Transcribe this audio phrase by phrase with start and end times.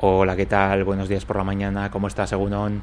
[0.00, 0.84] Hola, ¿qué tal?
[0.84, 2.82] Buenos días por la mañana, ¿cómo estás, Egunon?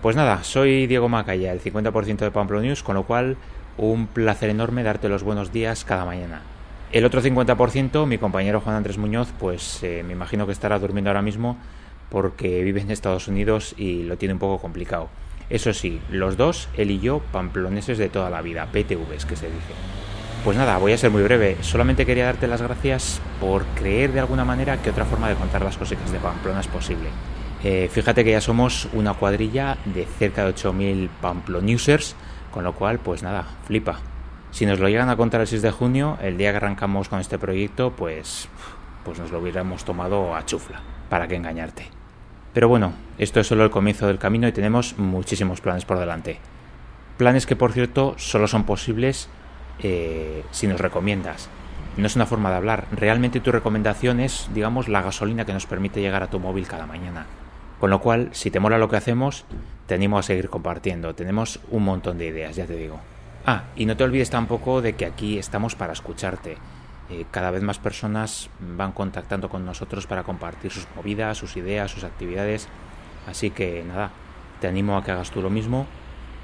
[0.00, 3.36] Pues nada, soy Diego Macaya, el 50% de Pamplona News, con lo cual
[3.76, 6.40] un placer enorme darte los buenos días cada mañana.
[6.92, 11.10] El otro 50%, mi compañero Juan Andrés Muñoz, pues eh, me imagino que estará durmiendo
[11.10, 11.58] ahora mismo
[12.08, 15.10] porque vive en Estados Unidos y lo tiene un poco complicado.
[15.50, 19.50] Eso sí, los dos, él y yo, pamploneses de toda la vida, PTVs que se
[19.50, 19.74] dice.
[20.44, 21.58] Pues nada, voy a ser muy breve.
[21.60, 25.60] Solamente quería darte las gracias por creer de alguna manera que otra forma de contar
[25.62, 27.10] las cositas de Pamplona es posible.
[27.62, 32.16] Eh, fíjate que ya somos una cuadrilla de cerca de 8.000 Pamploneusers,
[32.52, 33.98] con lo cual, pues nada, flipa.
[34.50, 37.20] Si nos lo llegan a contar el 6 de junio, el día que arrancamos con
[37.20, 38.48] este proyecto, pues,
[39.04, 40.80] pues nos lo hubiéramos tomado a chufla.
[41.10, 41.86] ¿Para qué engañarte?
[42.54, 46.38] Pero bueno, esto es solo el comienzo del camino y tenemos muchísimos planes por delante.
[47.18, 49.28] Planes que, por cierto, solo son posibles
[49.82, 51.48] eh, si nos recomiendas.
[51.96, 52.86] No es una forma de hablar.
[52.92, 56.86] Realmente tu recomendación es, digamos, la gasolina que nos permite llegar a tu móvil cada
[56.86, 57.26] mañana.
[57.80, 59.44] Con lo cual, si te mola lo que hacemos,
[59.86, 61.14] te animo a seguir compartiendo.
[61.14, 63.00] Tenemos un montón de ideas, ya te digo.
[63.46, 66.58] Ah, y no te olvides tampoco de que aquí estamos para escucharte.
[67.10, 71.90] Eh, cada vez más personas van contactando con nosotros para compartir sus movidas, sus ideas,
[71.90, 72.68] sus actividades.
[73.26, 74.10] Así que nada,
[74.60, 75.86] te animo a que hagas tú lo mismo.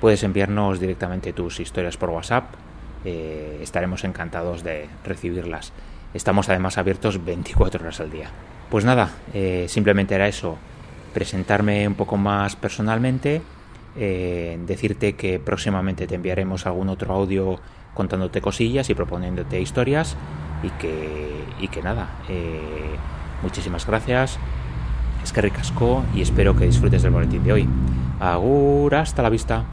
[0.01, 2.66] Puedes enviarnos directamente tus historias por WhatsApp
[3.09, 5.73] eh, estaremos encantados de recibirlas.
[6.13, 8.31] Estamos además abiertos 24 horas al día.
[8.69, 10.59] Pues nada, eh, simplemente era eso,
[11.15, 13.43] presentarme un poco más personalmente,
[13.97, 17.61] eh, decirte que próximamente te enviaremos algún otro audio
[17.95, 20.17] contándote cosillas y proponiéndote historias
[20.65, 22.09] y que, y que nada,
[23.41, 24.41] muchísimas gracias,
[25.23, 27.69] es que ricasco y espero que disfrutes del boletín de hoy.
[28.19, 29.65] Agur, hasta la vista.